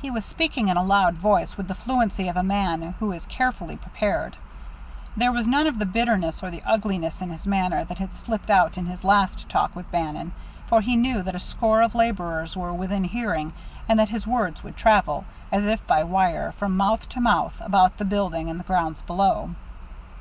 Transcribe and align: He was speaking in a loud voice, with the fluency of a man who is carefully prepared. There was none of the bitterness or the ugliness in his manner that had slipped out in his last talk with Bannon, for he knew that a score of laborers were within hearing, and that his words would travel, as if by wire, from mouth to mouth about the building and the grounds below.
He 0.00 0.10
was 0.10 0.24
speaking 0.24 0.66
in 0.66 0.76
a 0.76 0.82
loud 0.82 1.14
voice, 1.14 1.56
with 1.56 1.68
the 1.68 1.76
fluency 1.76 2.26
of 2.26 2.36
a 2.36 2.42
man 2.42 2.96
who 2.98 3.12
is 3.12 3.26
carefully 3.26 3.76
prepared. 3.76 4.36
There 5.16 5.30
was 5.30 5.46
none 5.46 5.68
of 5.68 5.78
the 5.78 5.86
bitterness 5.86 6.42
or 6.42 6.50
the 6.50 6.64
ugliness 6.66 7.20
in 7.20 7.30
his 7.30 7.46
manner 7.46 7.84
that 7.84 7.98
had 7.98 8.12
slipped 8.12 8.50
out 8.50 8.76
in 8.76 8.86
his 8.86 9.04
last 9.04 9.48
talk 9.48 9.76
with 9.76 9.88
Bannon, 9.92 10.32
for 10.66 10.80
he 10.80 10.96
knew 10.96 11.22
that 11.22 11.36
a 11.36 11.38
score 11.38 11.80
of 11.80 11.94
laborers 11.94 12.56
were 12.56 12.72
within 12.74 13.04
hearing, 13.04 13.52
and 13.88 14.00
that 14.00 14.08
his 14.08 14.26
words 14.26 14.64
would 14.64 14.76
travel, 14.76 15.26
as 15.52 15.64
if 15.64 15.86
by 15.86 16.02
wire, 16.02 16.50
from 16.58 16.76
mouth 16.76 17.08
to 17.10 17.20
mouth 17.20 17.54
about 17.60 17.98
the 17.98 18.04
building 18.04 18.50
and 18.50 18.58
the 18.58 18.64
grounds 18.64 19.00
below. 19.02 19.50